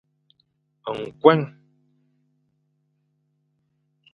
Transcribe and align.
Nkueng. 0.97 1.45